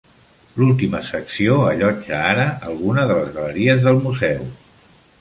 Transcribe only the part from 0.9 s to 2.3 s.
secció allotja